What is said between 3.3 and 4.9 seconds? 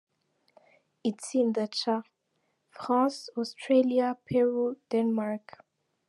Australia, Peru,